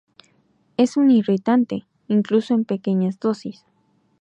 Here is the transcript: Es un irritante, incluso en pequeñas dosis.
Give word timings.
Es 0.77 0.97
un 0.97 1.11
irritante, 1.11 1.85
incluso 2.07 2.55
en 2.55 2.65
pequeñas 2.65 3.19
dosis. 3.19 3.63